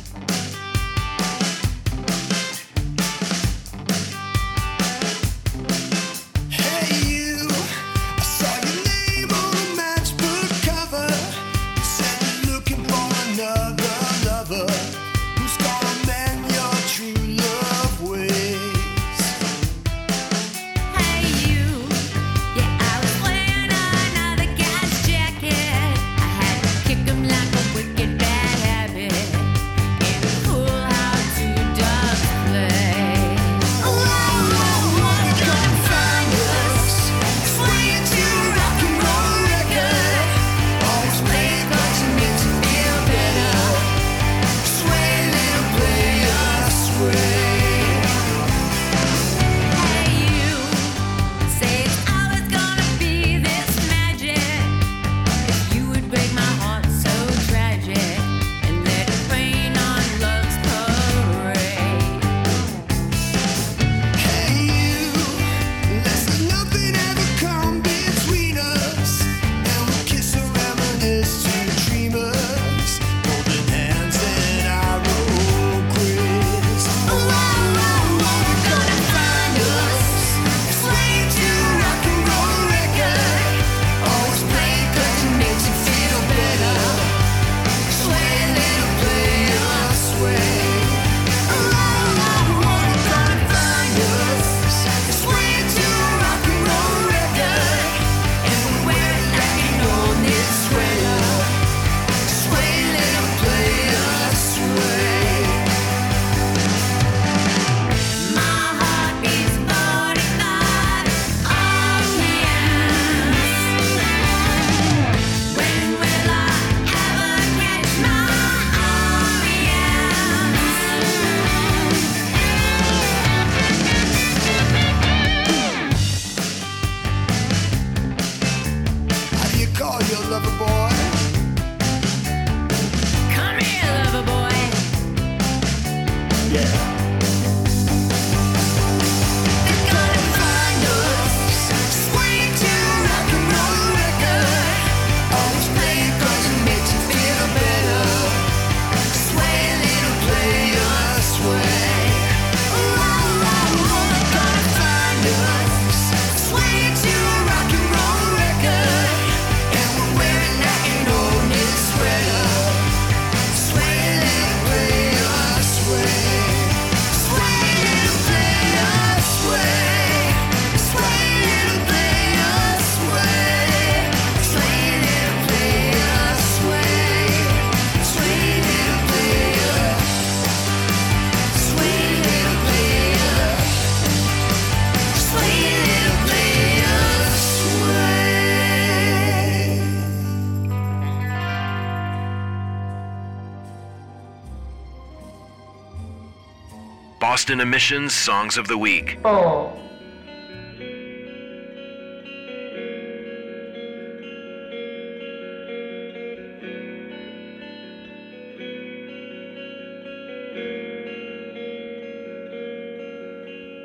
Boston 197.48 197.62
Emissions 197.62 198.14
Songs 198.14 198.58
of 198.58 198.68
the 198.68 198.78
Week. 198.78 199.18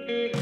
Thank 0.08 0.41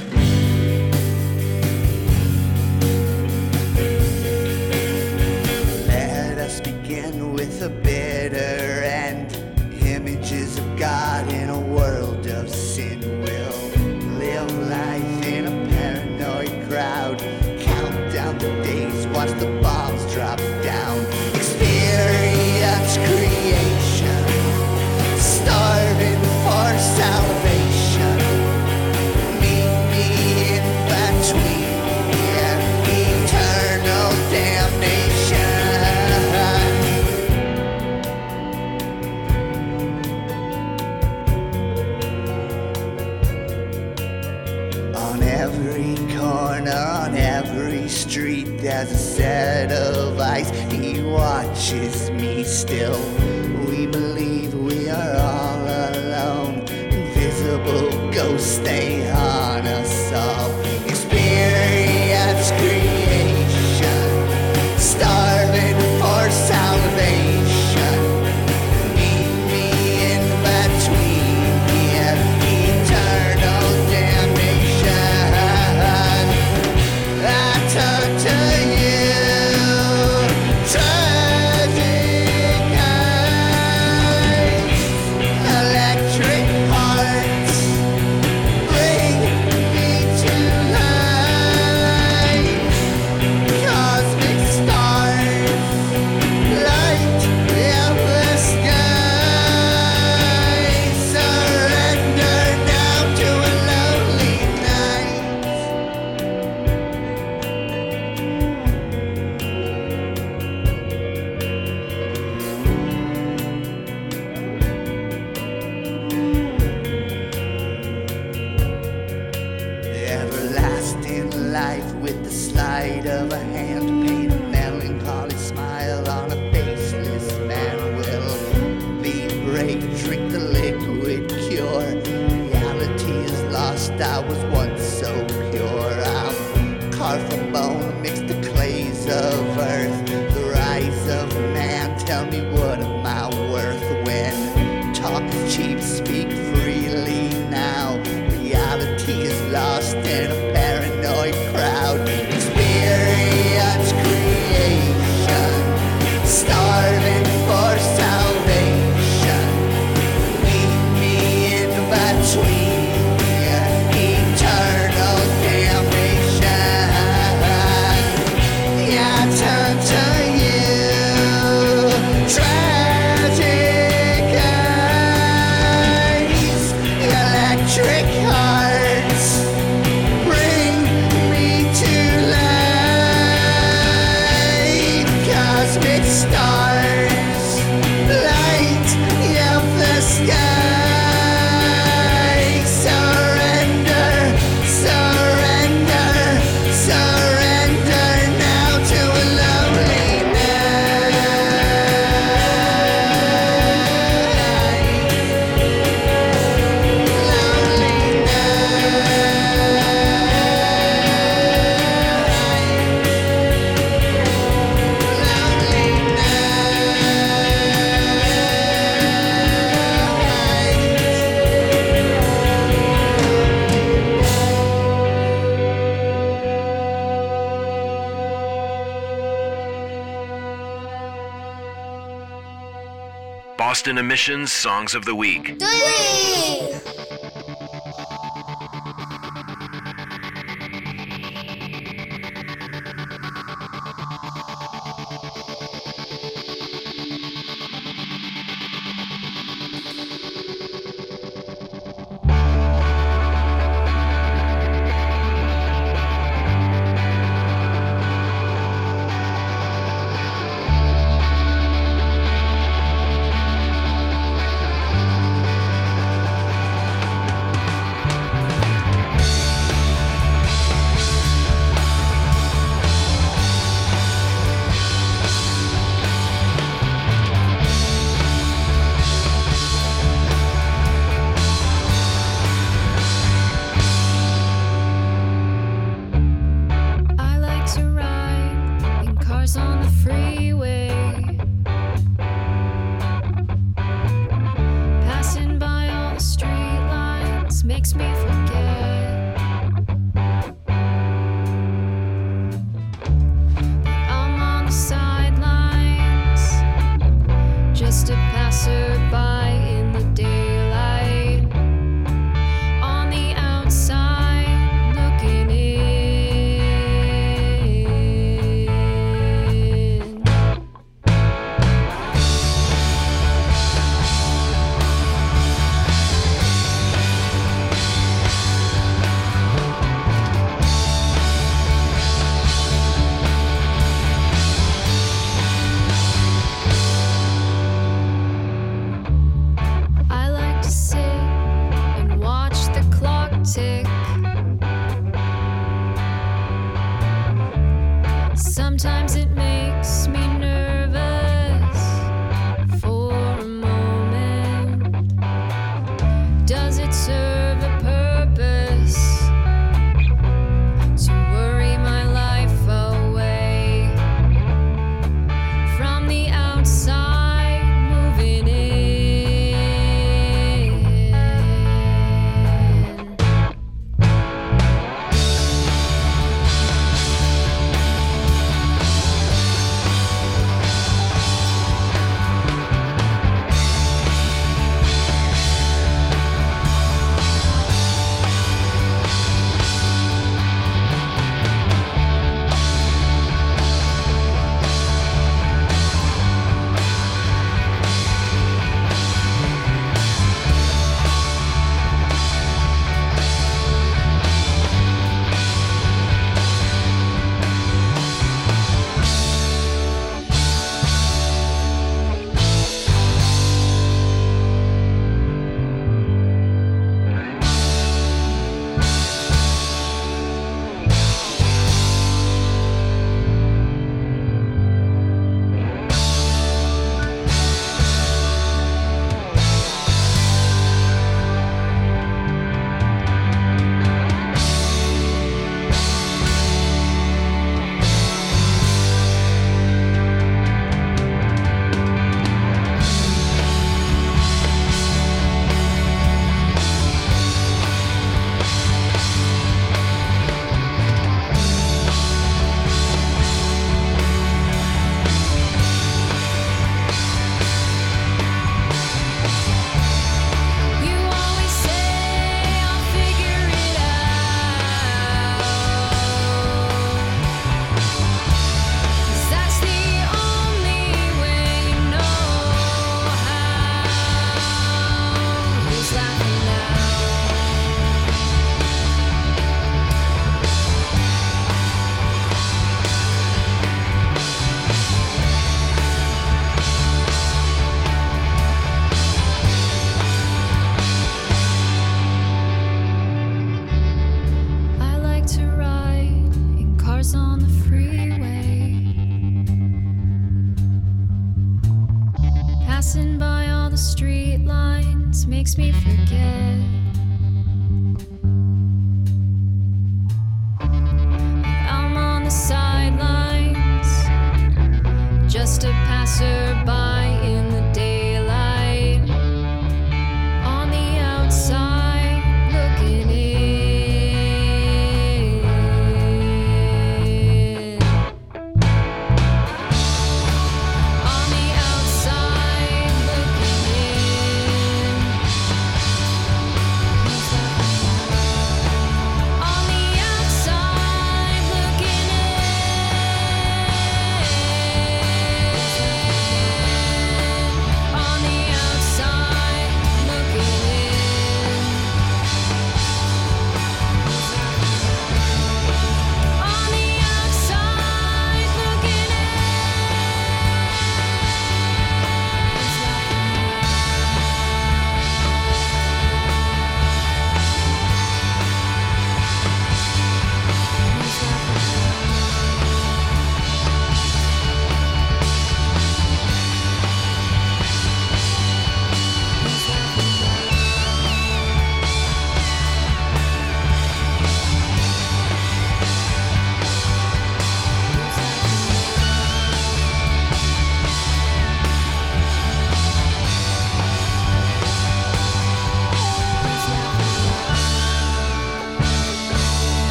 Boston 233.71 233.99
Emissions 233.99 234.51
Songs 234.51 234.97
of 234.97 235.05
the 235.05 235.15
Week. 235.15 235.57
Three. 235.61 236.90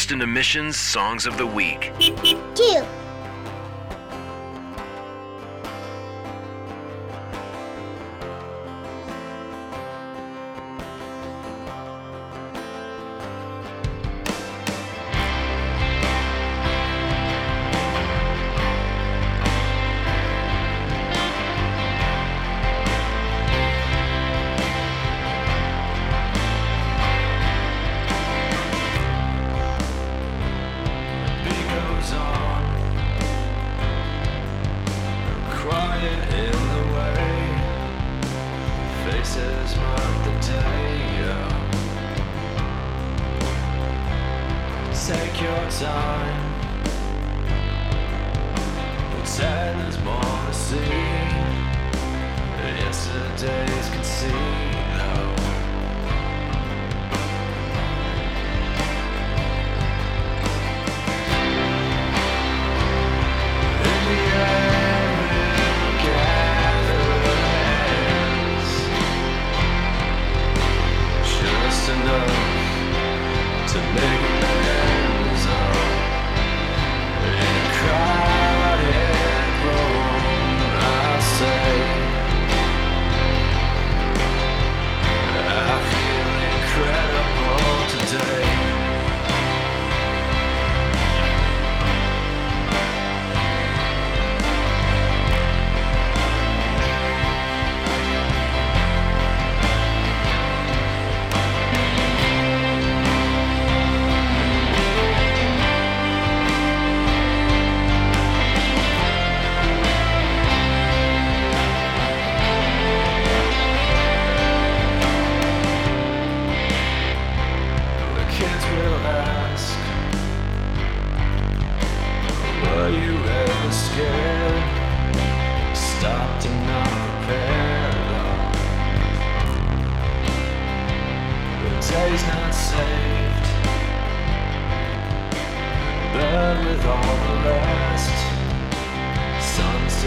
Lost 0.00 0.12
Emissions 0.12 0.78
Songs 0.78 1.26
of 1.26 1.36
the 1.36 1.46
Week. 1.46 1.92
Two. 2.54 2.99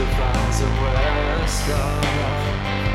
defines 0.05 0.61
a 0.61 0.69
west 0.81 2.92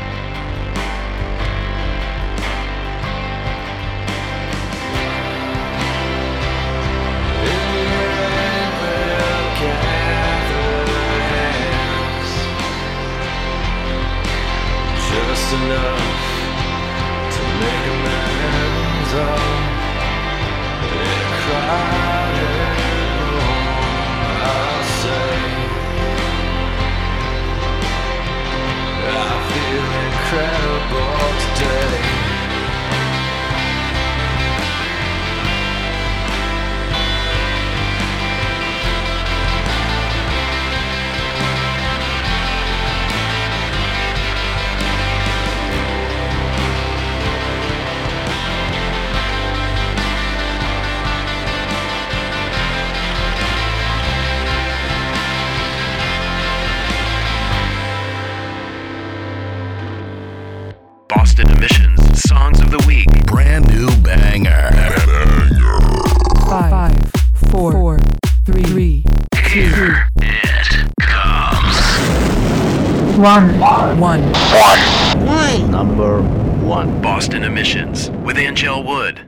One. 73.29 73.59
One. 73.59 74.21
One. 74.23 75.27
One. 75.27 75.69
Number 75.69 76.23
one. 76.65 76.99
Boston 76.99 77.43
Emissions 77.43 78.09
with 78.09 78.37
Anngelle 78.37 78.83
Wood. 78.83 79.18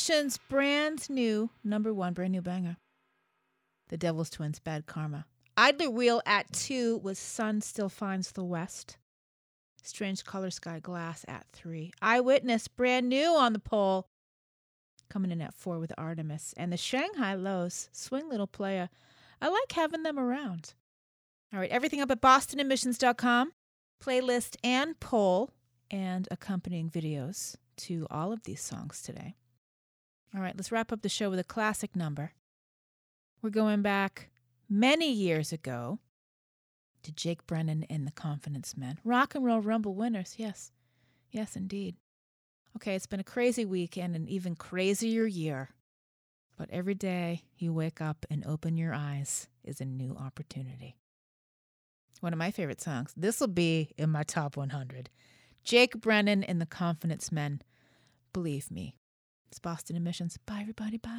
Sessions' 0.00 0.38
brand 0.48 1.10
new 1.10 1.50
number 1.62 1.92
one, 1.92 2.14
brand 2.14 2.32
new 2.32 2.40
banger. 2.40 2.78
The 3.90 3.98
Devil's 3.98 4.30
Twins, 4.30 4.58
Bad 4.58 4.86
Karma. 4.86 5.26
Idler 5.58 5.90
Wheel 5.90 6.22
at 6.24 6.50
two 6.54 6.96
was 7.02 7.18
Sun 7.18 7.60
Still 7.60 7.90
Finds 7.90 8.32
the 8.32 8.42
West. 8.42 8.96
Strange 9.82 10.24
Color 10.24 10.52
Sky 10.52 10.80
Glass 10.80 11.26
at 11.28 11.44
three. 11.52 11.92
Eyewitness, 12.00 12.66
brand 12.66 13.10
new 13.10 13.28
on 13.36 13.52
the 13.52 13.58
poll. 13.58 14.06
Coming 15.10 15.32
in 15.32 15.42
at 15.42 15.52
four 15.52 15.78
with 15.78 15.92
Artemis. 15.98 16.54
And 16.56 16.72
the 16.72 16.78
Shanghai 16.78 17.34
Lows, 17.34 17.90
Swing 17.92 18.26
Little 18.26 18.46
Player, 18.46 18.88
I 19.42 19.48
like 19.48 19.72
having 19.72 20.02
them 20.02 20.18
around. 20.18 20.72
All 21.52 21.60
right, 21.60 21.70
everything 21.70 22.00
up 22.00 22.10
at 22.10 22.22
bostonemissions.com. 22.22 23.52
Playlist 24.02 24.56
and 24.64 24.98
poll 24.98 25.50
and 25.90 26.26
accompanying 26.30 26.88
videos 26.88 27.56
to 27.76 28.06
all 28.10 28.32
of 28.32 28.44
these 28.44 28.62
songs 28.62 29.02
today. 29.02 29.34
All 30.34 30.40
right, 30.40 30.56
let's 30.56 30.70
wrap 30.70 30.92
up 30.92 31.02
the 31.02 31.08
show 31.08 31.28
with 31.28 31.40
a 31.40 31.44
classic 31.44 31.96
number. 31.96 32.32
We're 33.42 33.50
going 33.50 33.82
back 33.82 34.30
many 34.68 35.12
years 35.12 35.52
ago 35.52 35.98
to 37.02 37.12
Jake 37.12 37.46
Brennan 37.46 37.84
and 37.90 38.06
the 38.06 38.12
Confidence 38.12 38.76
Men. 38.76 38.98
Rock 39.04 39.34
and 39.34 39.44
Roll 39.44 39.60
Rumble 39.60 39.94
winners, 39.94 40.34
yes. 40.36 40.70
Yes, 41.32 41.56
indeed. 41.56 41.96
Okay, 42.76 42.94
it's 42.94 43.06
been 43.06 43.20
a 43.20 43.24
crazy 43.24 43.64
week 43.64 43.96
and 43.96 44.14
an 44.14 44.28
even 44.28 44.54
crazier 44.54 45.26
year. 45.26 45.70
But 46.56 46.70
every 46.70 46.94
day 46.94 47.42
you 47.56 47.72
wake 47.72 48.00
up 48.00 48.24
and 48.30 48.44
open 48.46 48.76
your 48.76 48.94
eyes 48.94 49.48
is 49.64 49.80
a 49.80 49.84
new 49.84 50.14
opportunity. 50.14 50.96
One 52.20 52.34
of 52.34 52.38
my 52.38 52.50
favorite 52.50 52.82
songs. 52.82 53.12
This 53.16 53.40
will 53.40 53.48
be 53.48 53.90
in 53.96 54.10
my 54.10 54.22
top 54.22 54.56
100. 54.56 55.08
Jake 55.64 56.00
Brennan 56.00 56.44
and 56.44 56.60
the 56.60 56.66
Confidence 56.66 57.32
Men. 57.32 57.62
Believe 58.32 58.70
me, 58.70 58.96
it's 59.50 59.58
Boston 59.58 59.96
Emissions. 59.96 60.38
Bye, 60.46 60.60
everybody. 60.60 60.98
Bye. 60.98 61.18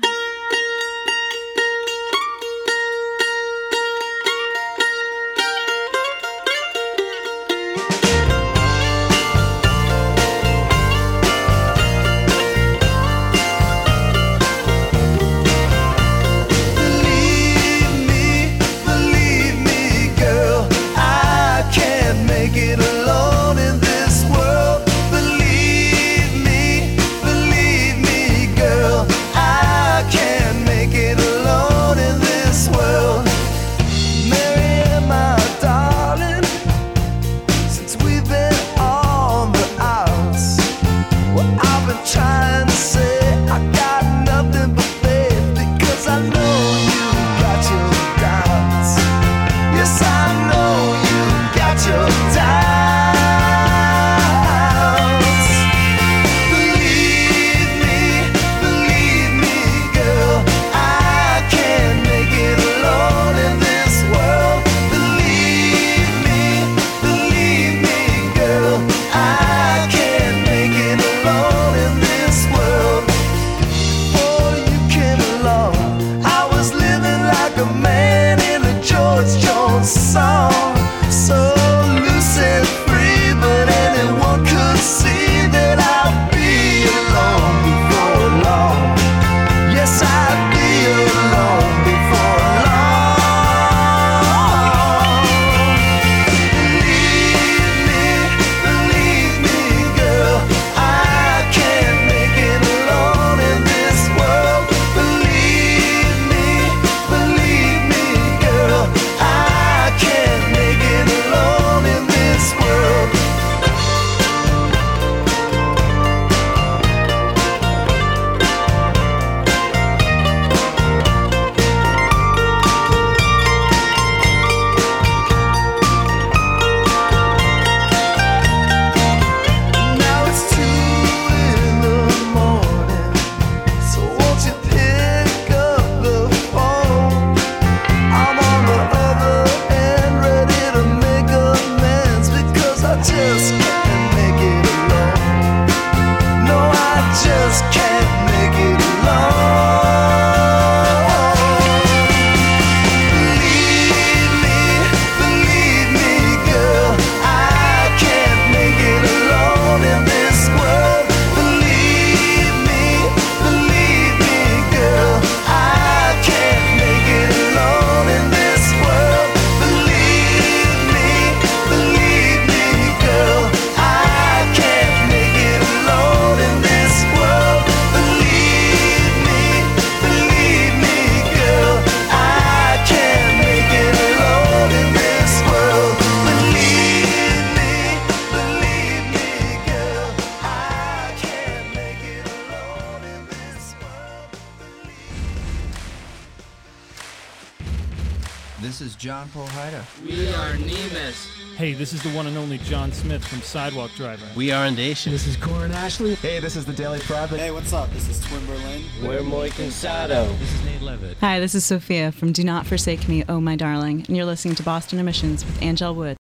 Sidewalk 203.52 203.91
Driver. 203.97 204.26
We 204.34 204.54
are 204.54 204.68
in 204.68 204.76
Nation. 204.76 205.12
This 205.12 205.28
is 205.28 205.36
Corin 205.36 205.74
Ashley. 205.74 206.16
Hey, 206.16 206.39
this 206.39 206.56
is 206.56 206.64
the 206.64 206.72
Daily 206.72 206.99
Prophet. 206.99 207.38
Hey, 207.38 207.52
what's 207.52 207.74
up? 207.74 207.91
This 207.91 208.08
is 208.08 208.26
Twin 208.26 208.45
Berlin. 208.45 208.82
We're 209.04 209.24
Muy 209.24 209.49
Cansado. 209.49 210.26
This 210.39 210.54
is 210.54 210.64
Nate 210.64 210.82
Levitt. 210.82 211.18
Hi, 211.20 211.41
this 211.41 211.54
is 211.54 211.66
Sophia 211.66 212.14
from 212.14 212.32
Do 212.32 212.45
Not 212.45 212.66
Forsake 212.66 213.10
Me, 213.10 213.26
Oh 213.28 213.41
My 213.41 213.58
Darling, 213.58 214.06
and 214.08 214.16
you're 214.16 214.26
listening 214.26 214.56
to 214.56 214.64
Boston 214.64 214.99
Emissions 214.99 215.43
with 215.43 215.60
Anngelle 215.60 215.93
Wood. 215.95 216.18